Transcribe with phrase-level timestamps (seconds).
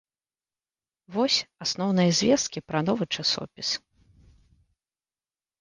[1.17, 1.35] Вось
[1.67, 3.69] асноўныя звесткі пра новы часопіс.